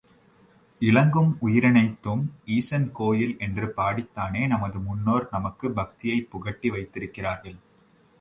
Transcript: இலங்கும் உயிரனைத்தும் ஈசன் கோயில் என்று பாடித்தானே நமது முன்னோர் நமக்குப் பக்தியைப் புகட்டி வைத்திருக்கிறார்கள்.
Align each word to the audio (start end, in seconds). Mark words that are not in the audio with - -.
இலங்கும் 0.81 1.37
உயிரனைத்தும் 1.41 2.23
ஈசன் 2.45 2.91
கோயில் 2.91 3.35
என்று 3.39 3.73
பாடித்தானே 3.77 4.47
நமது 4.47 4.79
முன்னோர் 4.79 5.27
நமக்குப் 5.31 5.75
பக்தியைப் 5.75 6.29
புகட்டி 6.29 6.69
வைத்திருக்கிறார்கள். 6.69 7.57